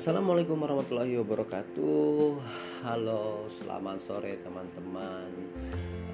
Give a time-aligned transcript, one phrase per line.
[0.00, 2.40] Assalamualaikum warahmatullahi wabarakatuh.
[2.88, 5.28] Halo, selamat sore teman-teman.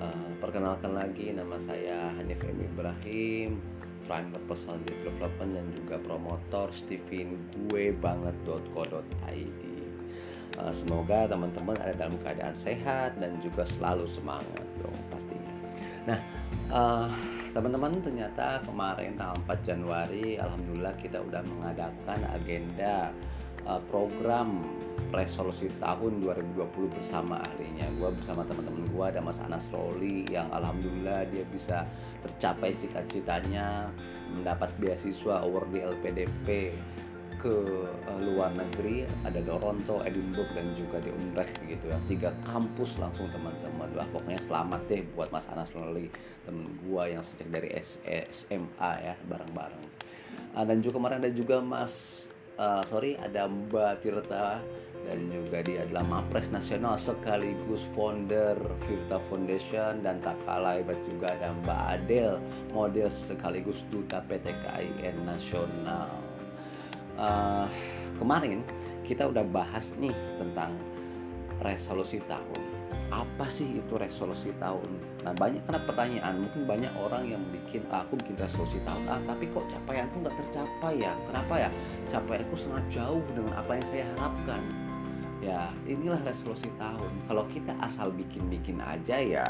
[0.03, 2.67] Uh, Perkenalkan lagi nama saya Hanif M.
[2.67, 3.63] Ibrahim
[4.03, 9.63] Trainer Personal Development dan juga promotor Steven gue banget.co.id
[10.59, 15.55] uh, Semoga teman-teman ada dalam keadaan sehat dan juga selalu semangat dong pastinya.
[16.11, 16.19] Nah,
[16.75, 17.07] uh,
[17.55, 23.15] teman-teman ternyata kemarin tanggal 4 Januari Alhamdulillah kita udah mengadakan agenda
[23.67, 24.63] uh, program
[25.13, 27.87] resolusi tahun 2020 bersama ahlinya.
[28.01, 31.85] Gue bersama teman-teman gue ada Mas Anas Roli yang alhamdulillah dia bisa
[32.25, 33.93] tercapai cita-citanya
[34.33, 36.47] mendapat beasiswa award di LPDP
[37.37, 37.55] ke
[37.87, 39.05] uh, luar negeri.
[39.23, 41.99] Ada Toronto, Edinburgh dan juga di Utrecht gitu ya.
[42.09, 43.93] Tiga kampus langsung teman-teman.
[43.95, 46.09] Wah pokoknya selamat deh buat Mas Anas Roli
[46.49, 47.71] temen gue yang sejak dari
[48.33, 49.85] SMA ya bareng-bareng.
[50.57, 52.27] Uh, dan juga kemarin ada juga Mas
[52.59, 54.61] uh, sorry ada Mbak Tirta
[55.07, 58.59] dan juga dia adalah Mapres Nasional sekaligus founder
[58.91, 62.43] Virta Foundation dan tak kalah hebat juga ada Mbak Adel
[62.75, 66.11] model sekaligus duta PT KIN Nasional.
[67.15, 67.71] Uh,
[68.19, 68.67] kemarin
[69.07, 70.75] kita udah bahas nih tentang
[71.63, 72.66] resolusi tahun
[73.11, 74.91] apa sih itu resolusi tahun?
[75.23, 79.21] Nah banyak karena pertanyaan mungkin banyak orang yang bikin ah, aku bikin resolusi tahun ah
[79.23, 81.13] tapi kok capaianku nggak tercapai ya?
[81.31, 81.71] Kenapa ya?
[82.11, 84.63] Capaianku sangat jauh dengan apa yang saya harapkan.
[85.39, 87.13] Ya inilah resolusi tahun.
[87.31, 89.49] Kalau kita asal bikin-bikin aja ya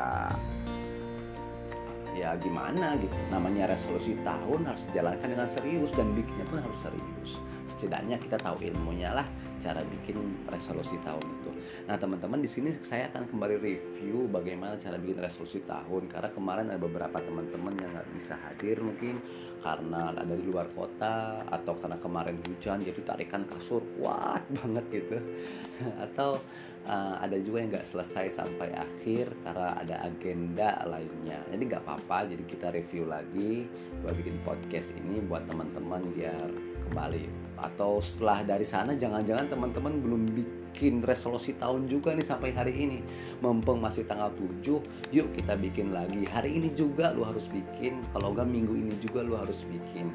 [2.16, 3.16] ya gimana gitu?
[3.28, 8.62] Namanya resolusi tahun harus dijalankan dengan serius dan bikinnya pun harus serius setidaknya kita tahu
[8.62, 9.26] ilmunya lah
[9.58, 11.50] cara bikin resolusi tahun itu.
[11.88, 16.66] Nah teman-teman di sini saya akan kembali review bagaimana cara bikin resolusi tahun karena kemarin
[16.70, 19.18] ada beberapa teman-teman yang nggak bisa hadir mungkin
[19.64, 25.18] karena ada di luar kota atau karena kemarin hujan jadi tarikan kasur kuat banget gitu
[26.06, 26.38] atau
[26.86, 32.30] uh, ada juga yang nggak selesai sampai akhir karena ada agenda lainnya jadi nggak apa-apa
[32.30, 33.66] jadi kita review lagi
[34.04, 36.48] buat bikin podcast ini buat teman-teman biar
[36.86, 42.74] kembali atau setelah dari sana jangan-jangan teman-teman belum bikin resolusi tahun juga nih sampai hari
[42.76, 42.98] ini.
[43.40, 46.28] Mumpung masih tanggal 7 yuk kita bikin lagi.
[46.28, 50.12] Hari ini juga lu harus bikin kalau enggak minggu ini juga lu harus bikin.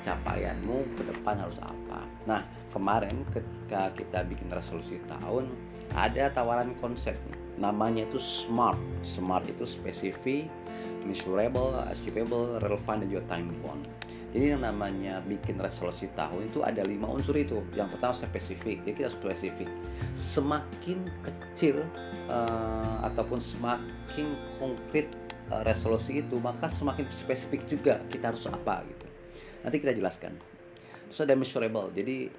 [0.00, 2.00] Capaianmu ke depan harus apa?
[2.24, 2.40] Nah
[2.72, 5.52] kemarin ketika kita bikin resolusi tahun
[5.92, 7.20] ada tawaran konsep.
[7.60, 8.80] Namanya itu SMART.
[9.04, 10.48] SMART itu spesifik
[11.04, 13.84] measurable achievable relevant dan juga time bound
[14.30, 17.66] jadi yang namanya bikin resolusi tahun itu ada lima unsur itu.
[17.74, 19.66] Yang pertama spesifik, jadi kita spesifik.
[20.14, 21.82] Semakin kecil
[22.30, 25.10] uh, ataupun semakin konkret
[25.50, 29.06] uh, resolusi itu, maka semakin spesifik juga kita harus apa gitu.
[29.66, 30.38] Nanti kita jelaskan.
[31.10, 32.30] Terus ada measurable, jadi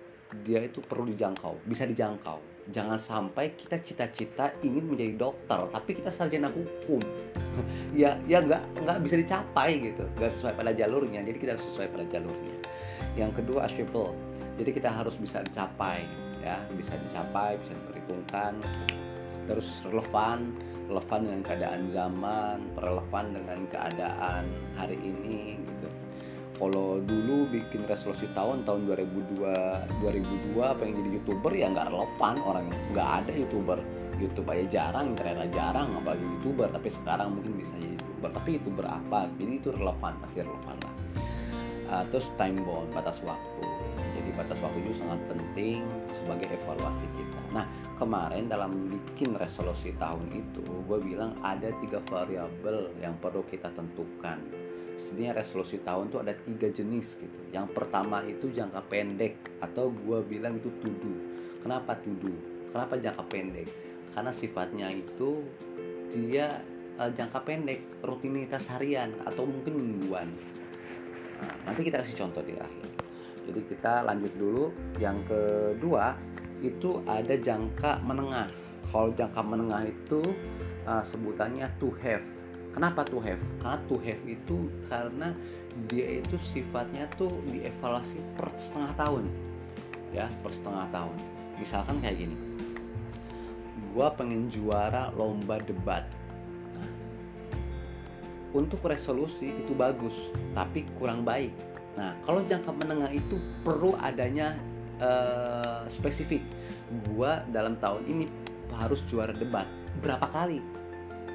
[0.47, 6.13] dia itu perlu dijangkau, bisa dijangkau jangan sampai kita cita-cita ingin menjadi dokter tapi kita
[6.13, 7.01] sarjana hukum
[8.01, 10.03] ya ya nggak nggak bisa dicapai gitu.
[10.17, 11.19] Nggak sesuai pada jalurnya.
[11.25, 12.55] Jadi kita harus sesuai pada jalurnya.
[13.19, 14.15] Yang kedua achievable.
[14.59, 16.05] Jadi kita harus bisa dicapai
[16.43, 16.59] ya.
[16.73, 18.53] Bisa dicapai bisa diperhitungkan.
[19.49, 20.55] Terus relevan
[20.91, 24.43] relevan dengan keadaan zaman relevan dengan keadaan
[24.75, 25.89] hari ini gitu.
[26.61, 29.39] Kalau dulu bikin resolusi tahun tahun 2002
[29.97, 32.65] 2002 pengen jadi youtuber ya nggak relevan orang.
[32.93, 33.79] Nggak ada youtuber
[34.21, 38.85] YouTube aja jarang internet jarang apalagi youtuber tapi sekarang mungkin bisa jadi youtuber tapi youtuber
[38.85, 40.95] apa jadi itu relevan masih relevan lah
[41.89, 43.65] uh, terus time bound batas waktu
[44.11, 45.81] jadi batas waktu itu sangat penting
[46.13, 47.65] sebagai evaluasi kita nah
[47.97, 54.37] kemarin dalam bikin resolusi tahun itu gue bilang ada tiga variabel yang perlu kita tentukan
[55.01, 57.39] Sebenarnya resolusi tahun tuh ada tiga jenis gitu.
[57.49, 61.13] Yang pertama itu jangka pendek atau gue bilang itu tudu.
[61.57, 62.29] Kenapa tudu?
[62.69, 63.67] Kenapa jangka pendek?
[64.11, 65.43] Karena sifatnya itu
[66.11, 66.59] dia
[66.99, 70.27] uh, jangka pendek, rutinitas harian atau mungkin mingguan.
[71.41, 72.89] Nah, nanti kita kasih contoh di akhir.
[73.47, 74.65] Jadi kita lanjut dulu.
[74.99, 76.13] Yang kedua
[76.61, 78.51] itu ada jangka menengah.
[78.91, 80.35] Kalau jangka menengah itu
[80.85, 82.25] uh, sebutannya to have
[82.71, 83.39] Kenapa to have?
[83.59, 85.35] Karena to have itu karena
[85.91, 89.27] dia itu sifatnya tuh dievaluasi per setengah tahun,
[90.15, 91.15] ya per setengah tahun.
[91.59, 92.35] Misalkan kayak gini,
[93.91, 96.07] gue pengen juara lomba debat.
[96.75, 96.89] Nah,
[98.55, 101.51] untuk resolusi itu bagus, tapi kurang baik.
[101.99, 103.35] Nah, kalau jangka menengah itu
[103.67, 104.55] perlu adanya
[105.03, 106.41] uh, spesifik.
[107.07, 108.25] Gua dalam tahun ini
[108.75, 109.67] harus juara debat.
[109.99, 110.59] Berapa kali?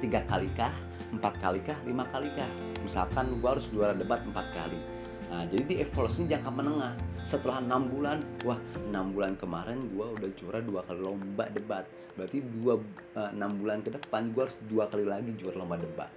[0.01, 0.73] Tiga kali kah?
[1.13, 2.49] empat kali kah lima kali kah
[2.83, 4.79] misalkan gue harus juara debat empat kali
[5.27, 6.93] Nah, jadi di evaluasi jangka menengah.
[7.27, 11.83] Setelah enam bulan, wah enam bulan kemarin gue udah juara dua kali lomba debat.
[12.15, 12.79] Berarti dua
[13.19, 16.07] eh, enam bulan ke depan gue harus dua kali lagi juara lomba debat.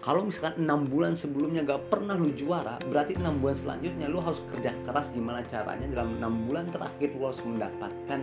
[0.00, 4.40] Kalau misalkan enam bulan sebelumnya gak pernah lu juara, berarti enam bulan selanjutnya lu harus
[4.48, 8.20] kerja keras gimana caranya dalam enam bulan terakhir lu harus mendapatkan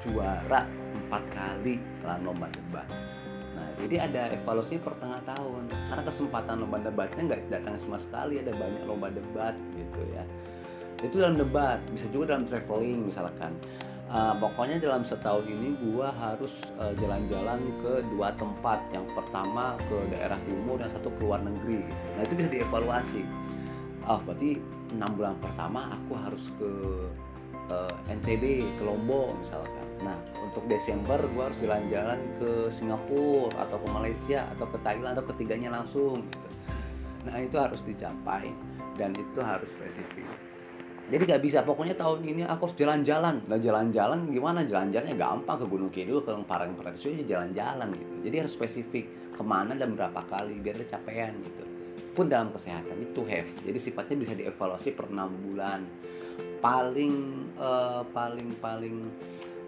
[0.00, 0.64] juara
[0.96, 3.07] empat kali dalam lomba debat.
[3.78, 5.70] Jadi ada evaluasi per tengah tahun.
[5.70, 10.24] Karena kesempatan lomba debatnya nggak datang sama sekali, ada banyak lomba debat gitu ya.
[10.98, 13.54] Itu dalam debat, bisa juga dalam traveling misalkan.
[14.08, 18.82] Uh, pokoknya dalam setahun ini gua harus uh, jalan-jalan ke dua tempat.
[18.90, 21.84] Yang pertama ke daerah timur yang satu ke luar negeri.
[22.16, 23.22] Nah itu bisa dievaluasi.
[24.08, 24.56] Oh berarti
[24.96, 26.70] enam bulan pertama aku harus ke
[27.68, 33.88] uh, NTB ke Lombok misalkan nah untuk Desember gua harus jalan-jalan ke Singapura atau ke
[33.90, 36.48] Malaysia atau ke Thailand atau ketiganya langsung gitu.
[37.26, 38.50] nah itu harus dicapai
[38.98, 40.26] dan itu harus spesifik.
[41.08, 41.58] Jadi gak bisa.
[41.64, 43.40] Pokoknya tahun ini aku harus jalan-jalan.
[43.48, 44.60] Nggak jalan-jalan gimana?
[44.68, 48.14] Jalan-jalannya gampang ke Gunung Kidul ke Parang aja jalan-jalan gitu.
[48.28, 51.64] Jadi harus spesifik ke mana dan berapa kali biar ada capaian gitu.
[52.12, 53.48] Pun dalam kesehatan itu have.
[53.64, 55.80] Jadi sifatnya bisa dievaluasi per enam bulan.
[56.60, 57.14] Paling
[57.56, 58.96] uh, paling paling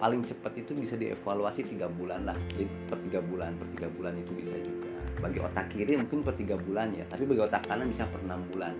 [0.00, 4.16] paling cepat itu bisa dievaluasi tiga bulan lah jadi per tiga bulan per tiga bulan
[4.16, 4.88] itu bisa juga
[5.20, 8.40] bagi otak kiri mungkin per tiga bulan ya tapi bagi otak kanan bisa per enam
[8.48, 8.72] bulan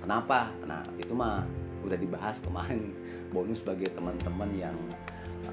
[0.00, 1.44] kenapa nah itu mah
[1.86, 2.90] udah dibahas kemarin
[3.34, 4.76] bonus bagi teman-teman yang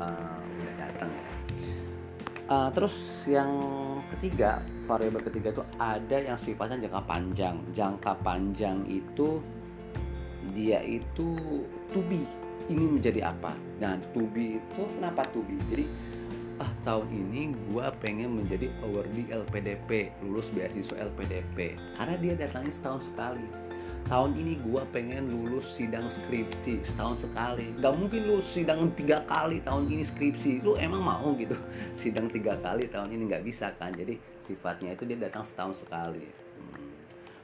[0.02, 1.26] uh, udah datang ya.
[2.44, 3.50] Uh, terus yang
[4.12, 7.56] ketiga variabel ketiga itu ada yang sifatnya jangka panjang.
[7.72, 9.40] Jangka panjang itu
[10.52, 11.40] dia itu
[11.96, 12.28] tubi
[12.68, 13.56] ingin menjadi apa.
[13.84, 15.60] Nah tubi itu kenapa tubi?
[15.68, 15.84] Jadi
[16.56, 23.12] ah tahun ini gue pengen menjadi awardee LPDP lulus beasiswa LPDP karena dia datangnya setahun
[23.12, 23.44] sekali.
[24.08, 27.76] Tahun ini gue pengen lulus sidang skripsi setahun sekali.
[27.84, 30.64] Gak mungkin lu sidang tiga kali tahun ini skripsi.
[30.64, 31.56] Lu emang mau gitu?
[32.00, 33.96] Sidang tiga kali tahun ini nggak bisa kan?
[33.96, 36.24] Jadi sifatnya itu dia datang setahun sekali.
[36.24, 36.88] Hmm.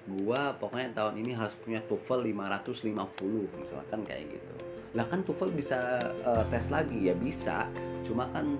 [0.09, 5.77] gue pokoknya tahun ini harus punya TOEFL 550 misalkan kayak gitu lah kan TOEFL bisa
[6.25, 6.97] uh, tes lagi.
[6.97, 7.69] Ya bisa.
[8.01, 8.57] Cuma kan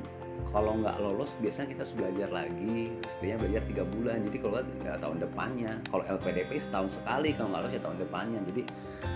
[0.50, 2.94] kalau nggak lolos biasanya kita harus belajar lagi.
[3.02, 4.18] Mestinya belajar tiga bulan.
[4.30, 5.72] Jadi kalau nggak tahun depannya.
[5.90, 7.34] Kalau LPDP setahun sekali.
[7.34, 8.40] Kalau nggak lolos ya tahun depannya.
[8.54, 8.62] Jadi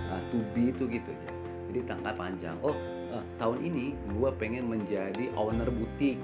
[0.10, 1.31] uh, to be itu gitu ya.
[1.69, 2.57] Jadi tangka panjang.
[2.65, 2.74] Oh
[3.13, 6.18] uh, tahun ini gue pengen menjadi owner butik.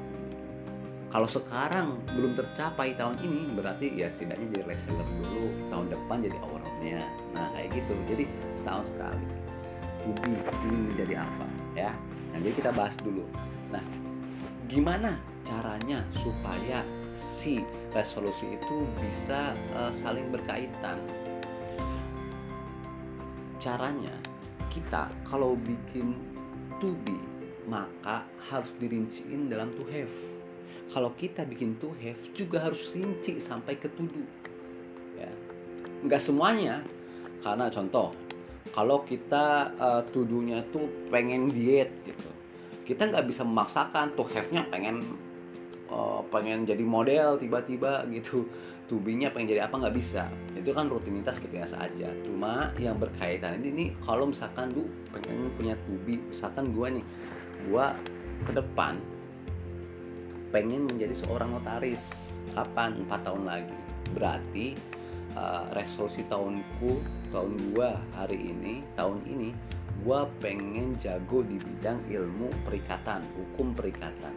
[1.09, 5.69] Kalau sekarang belum tercapai tahun ini berarti ya setidaknya jadi reseller dulu.
[5.69, 7.01] Tahun depan jadi ownernya.
[7.37, 7.93] Nah kayak gitu.
[8.09, 8.25] Jadi
[8.57, 9.48] setahun sekali
[10.17, 10.33] be
[10.65, 11.45] ini menjadi apa
[11.77, 11.91] ya.
[12.33, 13.25] Nah jadi kita bahas dulu.
[13.73, 13.83] Nah
[14.69, 21.01] gimana caranya supaya si resolusi itu bisa uh, saling berkaitan?
[23.59, 24.15] Caranya
[24.71, 26.15] kita kalau bikin
[26.79, 27.17] to be
[27.69, 30.13] maka harus dirinciin dalam to have.
[30.89, 34.25] Kalau kita bikin to have juga harus rinci sampai ke to do
[35.17, 35.29] ya.
[36.01, 36.81] Nggak semuanya
[37.43, 38.28] karena contoh
[38.69, 42.29] kalau kita uh, tuduhnya tuh pengen diet gitu.
[42.85, 45.05] Kita nggak bisa memaksakan tuh have-nya pengen
[45.89, 48.45] uh, pengen jadi model tiba-tiba gitu.
[48.89, 50.25] Tubinya pengen jadi apa nggak bisa.
[50.57, 52.09] Itu kan rutinitas biasa aja.
[52.25, 57.05] Cuma yang berkaitan ini, ini kalau misalkan lu pengen punya tubi misalkan gua nih
[57.69, 57.93] gua
[58.45, 58.97] ke depan
[60.49, 62.33] pengen menjadi seorang notaris.
[62.57, 63.05] Kapan?
[63.05, 63.77] Empat tahun lagi.
[64.09, 64.73] Berarti
[65.39, 66.99] uh, resolusi tahunku
[67.31, 69.55] tahun gua hari ini tahun ini
[69.99, 74.31] gue pengen jago di bidang ilmu perikatan, hukum perikatan.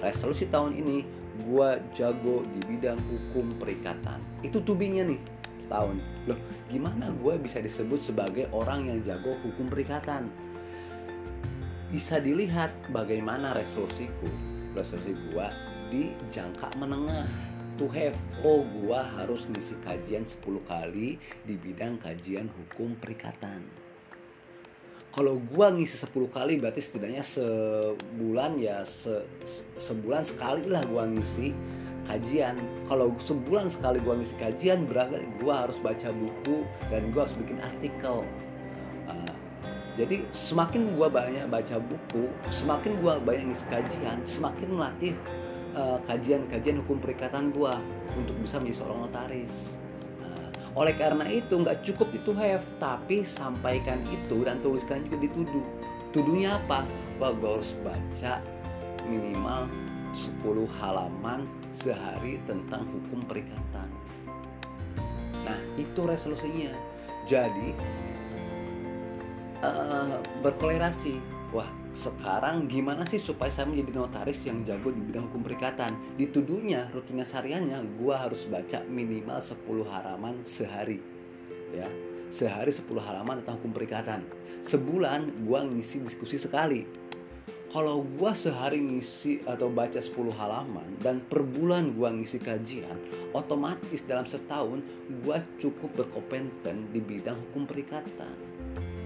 [0.00, 1.04] Resolusi tahun ini
[1.44, 4.24] gue jago di bidang hukum perikatan.
[4.40, 5.20] Itu tubinya nih
[5.68, 6.00] tahun.
[6.24, 6.40] Loh,
[6.72, 10.32] gimana gue bisa disebut sebagai orang yang jago hukum perikatan?
[11.92, 14.32] Bisa dilihat bagaimana resolusiku,
[14.72, 15.46] resolusi gue
[15.92, 17.49] di jangka menengah
[17.80, 18.12] to have.
[18.44, 21.16] Oh gua harus ngisi kajian 10 kali
[21.48, 23.64] di bidang kajian hukum perikatan.
[25.10, 29.24] Kalau gua ngisi 10 kali berarti setidaknya sebulan ya se,
[29.80, 31.56] sebulan sekali lah gua ngisi
[32.04, 32.60] kajian.
[32.84, 37.64] Kalau sebulan sekali gua ngisi kajian berarti gua harus baca buku dan gua harus bikin
[37.64, 38.28] artikel.
[39.08, 39.34] Uh,
[39.96, 45.16] jadi semakin gua banyak baca buku semakin gua banyak ngisi kajian semakin melatih
[45.74, 47.78] uh, kajian-kajian hukum perikatan gua
[48.16, 49.80] untuk bisa menjadi seorang notaris
[50.78, 55.66] oleh karena itu nggak cukup itu have, tapi sampaikan itu dan tuliskan juga dituduh.
[56.14, 56.86] Tuduhnya apa?
[57.18, 58.38] Bahwa gue harus baca
[59.10, 59.66] minimal
[60.14, 63.88] 10 halaman sehari tentang hukum perikatan.
[65.42, 66.70] Nah, itu resolusinya.
[67.26, 67.74] Jadi,
[69.66, 71.18] uh, berkolerasi
[71.50, 75.98] wah sekarang gimana sih supaya saya menjadi notaris yang jago di bidang hukum perikatan?
[76.14, 79.58] Dituduhnya rutinitas hariannya gua harus baca minimal 10
[79.90, 81.02] halaman sehari.
[81.74, 81.90] Ya
[82.30, 84.22] sehari 10 halaman tentang hukum perikatan.
[84.62, 86.86] Sebulan gua ngisi diskusi sekali.
[87.70, 92.98] Kalau gua sehari ngisi atau baca 10 halaman dan per bulan gua ngisi kajian
[93.34, 94.82] otomatis dalam setahun
[95.22, 98.34] gua cukup berkompeten di bidang hukum perikatan.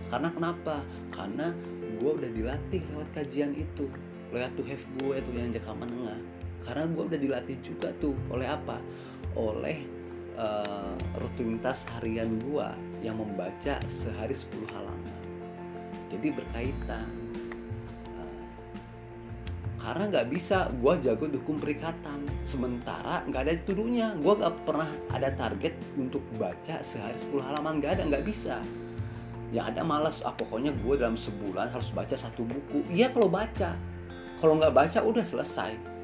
[0.08, 0.84] Karena kenapa?
[1.12, 1.52] Karena
[1.98, 3.86] gue udah dilatih lewat kajian itu.
[4.34, 6.18] Lewat tuh have gue tuh yang jangka menengah
[6.64, 8.80] karena gue udah dilatih juga tuh oleh apa?
[9.36, 9.84] Oleh
[10.40, 12.68] uh, rutinitas harian gue
[13.04, 15.14] yang membaca sehari 10 halaman.
[16.08, 17.08] Jadi berkaitan.
[18.16, 18.44] Uh,
[19.76, 22.24] karena nggak bisa gue jago dukung perikatan.
[22.40, 24.16] Sementara nggak ada tuduhnya.
[24.16, 27.76] Gue nggak pernah ada target untuk baca sehari 10 halaman.
[27.76, 28.64] Nggak ada nggak bisa
[29.54, 32.82] yang ada malas ah pokoknya gue dalam sebulan harus baca satu buku.
[32.90, 33.78] Iya kalau baca.
[34.42, 35.94] Kalau nggak baca udah selesai.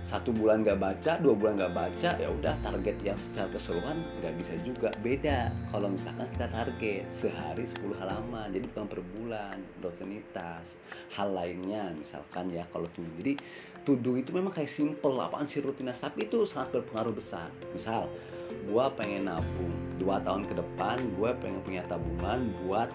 [0.00, 4.34] Satu bulan nggak baca dua bulan nggak baca ya udah target yang secara keseluruhan nggak
[4.40, 4.88] bisa juga.
[5.04, 10.80] Beda kalau misalkan kita target sehari 10 halaman jadi bukan per bulan rutinitas.
[11.20, 13.36] Hal lainnya misalkan ya kalau tuduh jadi
[13.84, 16.00] tuduh itu memang kayak simple apaan sih rutinitas?
[16.00, 17.52] Tapi itu sangat berpengaruh besar.
[17.76, 18.08] Misal
[18.48, 22.88] gue pengen nabung dua tahun ke depan gue pengen punya tabungan buat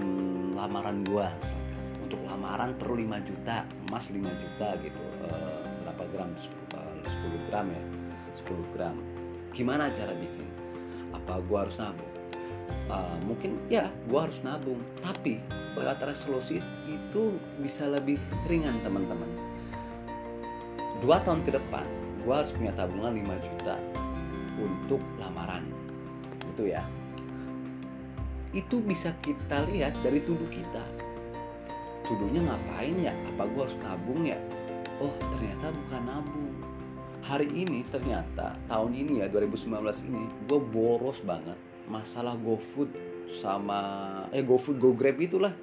[0.00, 1.28] hmm, lamaran gue
[2.00, 5.02] untuk lamaran perlu 5 juta emas 5 juta gitu.
[5.22, 5.28] E,
[5.86, 6.30] berapa gram?
[6.34, 7.82] 10, 10 eh, gram ya?
[8.34, 8.96] 10 gram.
[9.54, 10.48] Gimana cara bikin?
[11.14, 12.10] Apa gue harus nabung?
[12.90, 14.82] Uh, mungkin ya gue harus nabung.
[14.98, 15.38] Tapi
[15.78, 16.58] lewat resolusi
[16.90, 18.18] itu bisa lebih
[18.50, 19.30] ringan teman-teman.
[20.98, 21.86] Dua tahun ke depan
[22.26, 23.74] gue harus punya tabungan 5 juta
[24.58, 25.79] untuk lamaran
[26.60, 26.84] itu ya.
[28.52, 30.84] Itu bisa kita lihat dari tuduh kita.
[32.04, 33.16] Tuduhnya ngapain ya?
[33.32, 34.36] Apa gue harus nabung ya?
[35.00, 36.54] Oh ternyata bukan nabung.
[37.24, 39.80] Hari ini ternyata tahun ini ya 2019
[40.12, 41.56] ini gue boros banget.
[41.88, 42.92] Masalah GoFood
[43.32, 43.80] sama
[44.34, 45.54] eh GoFood GoGrab itulah.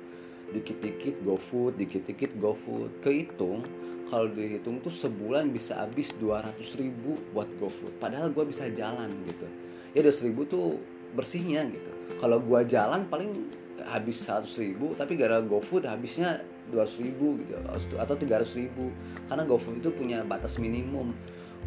[0.48, 3.04] Dikit-dikit GoFood dikit-dikit GoFood.
[3.04, 3.68] Kehitung
[4.08, 8.00] kalau dihitung tuh sebulan bisa habis 200 ribu buat GoFood.
[8.00, 9.66] Padahal gue bisa jalan gitu
[9.98, 10.77] ya 200 ribu tuh
[11.18, 11.89] bersihnya gitu.
[12.22, 13.50] Kalau gue jalan paling
[13.89, 17.58] habis 100 ribu tapi gara GoFood habisnya 200 ribu gitu
[17.98, 18.94] atau 300 ribu.
[19.25, 21.18] Karena GoFood itu punya batas minimum.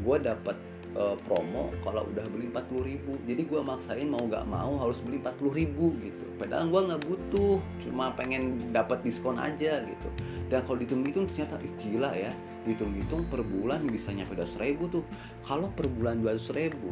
[0.00, 0.54] Gue dapat
[0.94, 3.12] uh, promo kalau udah beli 40 ribu.
[3.26, 6.24] Jadi gue maksain mau nggak mau harus beli 40 ribu gitu.
[6.38, 10.08] Padahal gue nggak butuh cuma pengen dapat diskon aja gitu.
[10.50, 12.32] Dan kalau dihitung-hitung ternyata ih, gila ya.
[12.66, 15.04] Dihitung-hitung per bulan bisa nyampe 200 ribu tuh.
[15.46, 16.90] Kalau per bulan 200 ribu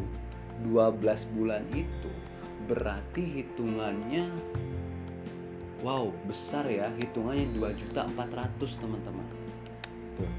[0.66, 2.10] 12 bulan itu
[2.66, 4.28] berarti hitungannya
[5.82, 6.90] wow besar ya.
[6.98, 9.26] Hitungannya 2 juta 400 teman-teman.
[10.18, 10.32] Tuh.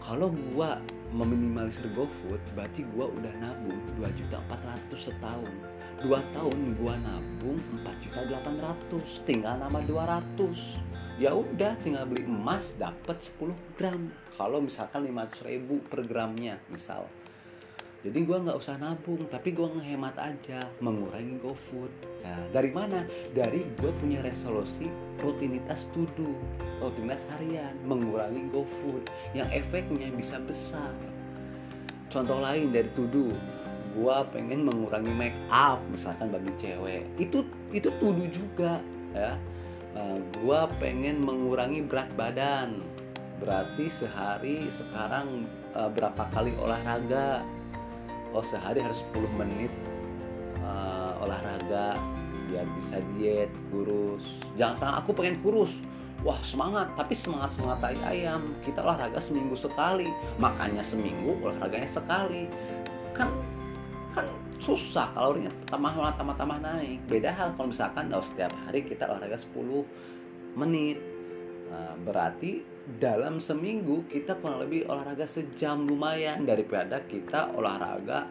[0.00, 5.52] Kalau gua meminimalisir GoFood berarti gue udah nabung 2 juta 400 setahun.
[6.00, 12.78] 2 tahun gue nabung 4 juta 800 tinggal nama 200 ya udah tinggal beli emas
[12.78, 14.08] dapat 10 gram.
[14.38, 17.04] Kalau misalkan 500 ribu per gramnya misal
[18.00, 21.92] jadi gue nggak usah nabung tapi gue ngehemat aja mengurangi GoFood.
[22.24, 23.04] Nah dari mana?
[23.36, 24.88] Dari gue punya resolusi
[25.20, 26.32] rutinitas tudu
[26.80, 29.04] rutinitas harian mengurangi GoFood
[29.36, 30.96] yang efeknya bisa besar.
[32.08, 33.36] Contoh lain dari tudu
[33.90, 37.04] gue pengen mengurangi make up misalkan bagi cewek.
[37.20, 38.80] Itu itu tudu juga
[39.12, 39.36] ya.
[39.92, 42.80] Uh, gue pengen mengurangi berat badan.
[43.44, 45.44] Berarti sehari sekarang
[45.76, 47.44] uh, berapa kali olahraga
[48.34, 49.72] oh sehari harus 10 menit
[50.62, 51.98] uh, olahraga
[52.50, 54.42] biar bisa diet kurus.
[54.58, 55.78] Jangan salah aku pengen kurus.
[56.26, 56.90] Wah semangat.
[56.98, 58.52] Tapi semangat semangat tai ayam.
[58.66, 60.10] Kita olahraga seminggu sekali.
[60.42, 62.50] Makannya seminggu olahraganya sekali.
[63.14, 63.30] Kan
[64.10, 64.26] kan
[64.58, 66.98] susah kalorinya tambah tambah tambah naik.
[67.06, 70.98] Beda hal kalau misalkan oh, setiap hari kita olahraga 10 menit.
[71.70, 72.66] Nah, berarti
[72.98, 78.26] dalam seminggu kita kurang lebih olahraga sejam lumayan daripada kita olahraga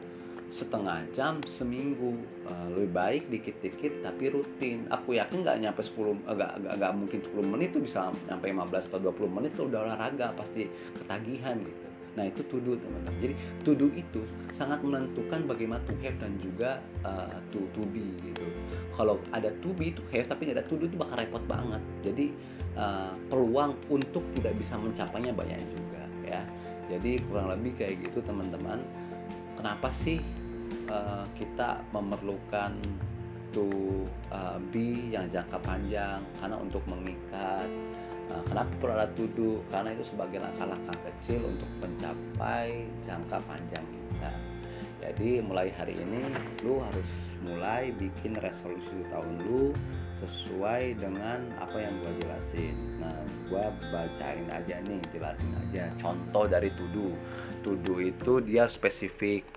[0.50, 2.18] setengah jam seminggu.
[2.44, 4.90] Uh, lebih baik dikit-dikit tapi rutin.
[4.90, 9.00] Aku yakin nggak nyampe 10 agak nggak mungkin 10 menit tuh bisa nyampe 15 atau
[9.14, 10.66] 20 menit kalau udah olahraga pasti
[10.98, 11.89] ketagihan gitu
[12.20, 13.16] nah itu tuduh teman-teman.
[13.24, 13.34] Jadi
[13.64, 18.44] tuduh itu sangat menentukan bagaimana to have dan juga uh, to to be gitu.
[18.92, 21.80] Kalau ada to be to have tapi nggak ada tuduh itu bakal repot banget.
[22.04, 22.36] Jadi
[22.76, 26.44] uh, peluang untuk tidak bisa mencapainya banyak juga ya.
[26.92, 28.84] Jadi kurang lebih kayak gitu teman-teman.
[29.56, 30.20] Kenapa sih
[30.92, 32.76] uh, kita memerlukan
[33.56, 33.72] to
[34.28, 36.20] uh, be yang jangka panjang?
[36.36, 37.72] Karena untuk mengikat
[38.46, 39.58] kenapa perlu ada tuduh?
[39.74, 44.32] Karena itu sebagai langkah-langkah kecil untuk mencapai jangka panjang kita.
[45.00, 46.28] Jadi mulai hari ini
[46.62, 47.10] lu harus
[47.40, 49.72] mulai bikin resolusi tahun lu
[50.20, 52.76] sesuai dengan apa yang gua jelasin.
[53.00, 53.16] Nah,
[53.48, 55.88] gua bacain aja nih, jelasin aja.
[55.96, 57.16] Contoh dari tuduh.
[57.64, 59.48] Tuduh itu dia spesifik,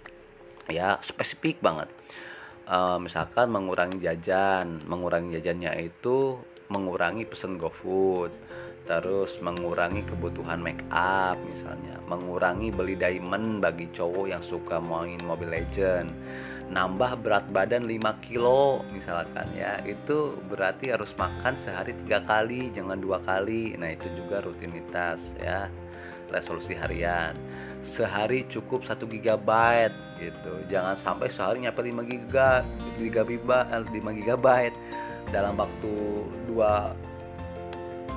[0.71, 1.91] ya spesifik banget.
[2.63, 6.39] Uh, misalkan mengurangi jajan, mengurangi jajannya itu
[6.71, 8.33] mengurangi pesen GoFood
[8.93, 11.97] terus mengurangi kebutuhan make up misalnya.
[12.05, 16.13] Mengurangi beli diamond bagi cowok yang suka main Mobile Legend.
[16.69, 19.81] Nambah berat badan 5 kilo misalkan ya.
[19.89, 23.73] Itu berarti harus makan sehari tiga kali jangan dua kali.
[23.81, 25.73] Nah itu juga rutinitas ya.
[26.29, 27.33] Resolusi harian.
[27.81, 29.51] Sehari cukup 1 GB
[30.21, 30.53] gitu.
[30.69, 32.37] Jangan sampai sehari nyampe 5 GB
[33.01, 33.89] 5
[34.21, 34.47] GB
[35.33, 35.93] dalam waktu
[36.45, 36.93] dua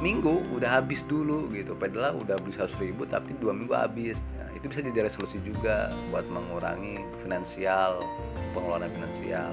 [0.03, 1.75] minggu udah habis dulu gitu.
[1.75, 4.19] Padahal udah beli 100 ribu tapi dua minggu habis.
[4.39, 8.03] Nah, itu bisa jadi resolusi juga buat mengurangi finansial
[8.51, 9.51] pengeluaran finansial.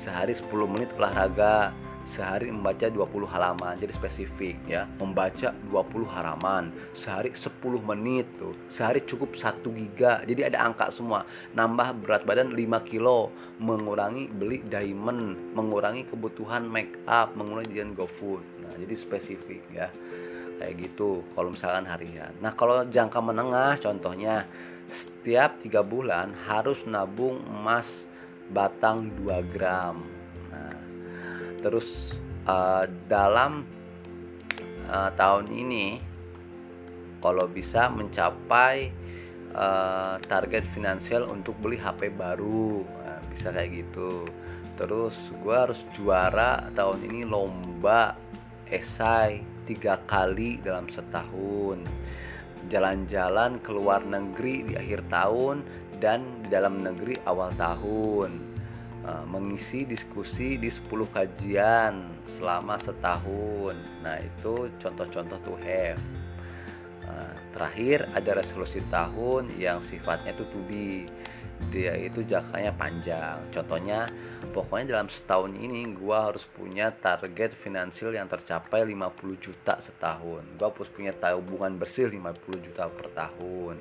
[0.00, 1.74] Sehari 10 menit olahraga
[2.10, 4.90] sehari membaca 20 halaman jadi spesifik ya.
[4.98, 8.52] Membaca 20 halaman sehari 10 menit tuh.
[8.66, 11.22] Sehari cukup 1 giga jadi ada angka semua.
[11.54, 13.30] Nambah berat badan 5 kilo
[13.62, 18.42] mengurangi beli diamond mengurangi kebutuhan make up mengurangi jajan GoFood.
[18.66, 19.88] Nah jadi spesifik ya.
[20.58, 22.34] Kayak gitu kalau misalkan harian.
[22.42, 24.44] Nah kalau jangka menengah contohnya
[24.90, 27.86] setiap tiga bulan harus nabung emas
[28.50, 30.20] batang 2 gram
[31.60, 32.16] terus
[32.48, 33.64] uh, dalam
[34.88, 36.00] uh, tahun ini
[37.20, 38.90] kalau bisa mencapai
[39.52, 42.82] uh, target finansial untuk beli HP baru.
[42.84, 44.24] Nah, bisa kayak gitu.
[44.80, 45.14] Terus
[45.44, 48.16] gue harus juara tahun ini lomba
[48.64, 51.84] esai tiga kali dalam setahun.
[52.72, 55.60] Jalan-jalan ke luar negeri di akhir tahun
[56.00, 58.49] dan di dalam negeri awal tahun
[59.26, 61.94] mengisi diskusi di 10 kajian
[62.26, 63.76] selama setahun.
[64.04, 66.00] Nah, itu contoh-contoh to have.
[67.04, 71.08] Uh, terakhir ada resolusi tahun yang sifatnya itu to be.
[71.68, 73.36] Dia itu jangkanya panjang.
[73.52, 74.08] Contohnya,
[74.56, 80.40] pokoknya dalam setahun ini gua harus punya target finansial yang tercapai 50 juta setahun.
[80.56, 83.76] Gua harus punya tabungan bersih 50 juta per tahun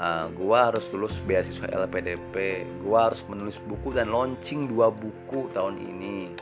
[0.00, 5.76] uh, gua harus lulus beasiswa LPDP gua harus menulis buku dan launching dua buku tahun
[5.78, 6.32] ini.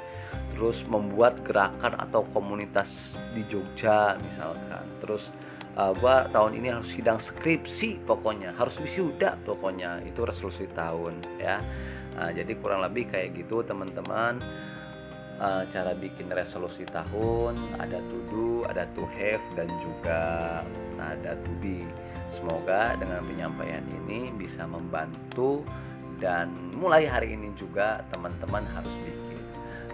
[0.55, 4.87] Terus membuat gerakan atau komunitas di Jogja misalkan.
[5.03, 5.31] Terus
[5.79, 8.55] uh, gua tahun ini harus sidang skripsi pokoknya.
[8.55, 10.03] Harus wisuda pokoknya.
[10.07, 11.63] Itu resolusi tahun ya.
[12.19, 14.43] Uh, jadi kurang lebih kayak gitu teman-teman.
[15.39, 20.19] Uh, cara bikin resolusi tahun ada to do ada to have dan juga
[20.99, 21.87] ada to be
[22.29, 25.65] Semoga dengan penyampaian ini bisa membantu
[26.19, 29.43] dan mulai hari ini juga teman-teman harus bikin.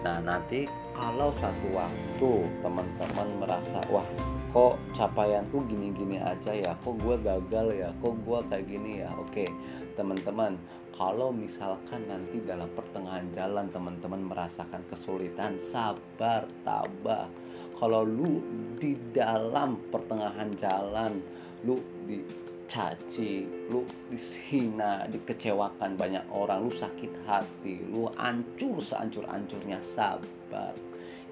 [0.05, 4.05] Nah, nanti kalau satu waktu teman-teman merasa, wah
[4.53, 9.09] kok capaianku gini-gini aja ya, kok gue gagal ya, kok gue kayak gini ya.
[9.17, 9.49] Oke,
[9.97, 10.61] teman-teman,
[10.93, 17.27] kalau misalkan nanti dalam pertengahan jalan teman-teman merasakan kesulitan, sabar, tabah.
[17.75, 18.39] Kalau lu
[18.79, 21.19] di dalam pertengahan jalan
[21.65, 23.81] lu dicaci lu
[24.13, 29.81] dihina dikecewakan banyak orang lu sakit hati lu hancur sehancur-hancurnya.
[29.81, 30.77] Sabar.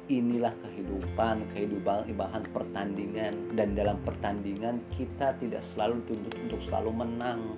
[0.03, 3.55] Inilah kehidupan kehidupan ibahan pertandingan.
[3.55, 7.55] Dan dalam pertandingan kita tidak selalu dituntut untuk selalu menang.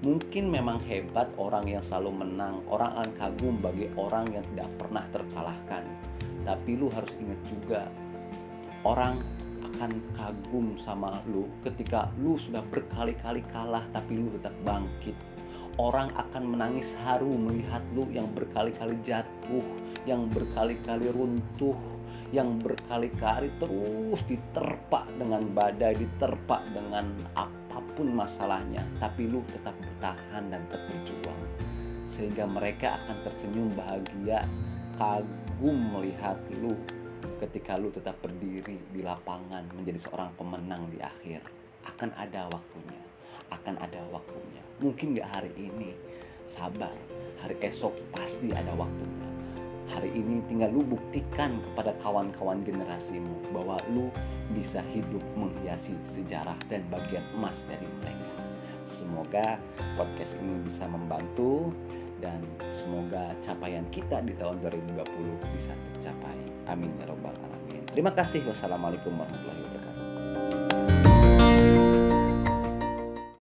[0.00, 2.62] Mungkin memang hebat orang yang selalu menang.
[2.70, 5.82] Orang akan kagum bagi orang yang tidak pernah terkalahkan.
[6.46, 7.90] Tapi lu harus ingat juga
[8.86, 9.39] orang
[9.70, 15.14] akan kagum sama lu ketika lu sudah berkali-kali kalah tapi lu tetap bangkit.
[15.80, 19.64] Orang akan menangis haru melihat lu yang berkali-kali jatuh,
[20.04, 21.78] yang berkali-kali runtuh,
[22.34, 30.52] yang berkali-kali terus diterpa dengan badai, diterpa dengan apa pun masalahnya, tapi lu tetap bertahan
[30.52, 31.42] dan tetap berjuang.
[32.04, 34.44] Sehingga mereka akan tersenyum bahagia,
[35.00, 36.76] kagum melihat lu
[37.40, 41.40] ketika lu tetap berdiri di lapangan menjadi seorang pemenang di akhir
[41.88, 43.10] akan ada waktunya
[43.50, 44.62] akan ada waktunya.
[44.80, 45.92] Mungkin gak hari ini
[46.46, 46.94] sabar.
[47.42, 49.28] Hari esok pasti ada waktunya.
[49.90, 54.06] Hari ini tinggal lu buktikan kepada kawan-kawan generasimu bahwa lu
[54.54, 58.38] bisa hidup menghiasi sejarah dan bagian emas dari mereka.
[58.86, 59.58] Semoga
[59.98, 61.74] podcast ini bisa membantu
[62.20, 66.38] dan semoga capaian kita di tahun 2020 bisa tercapai.
[66.68, 67.82] Amin ya robbal alamin.
[67.90, 68.46] Terima kasih.
[68.46, 69.89] Wassalamualaikum warahmatullahi wabarakatuh.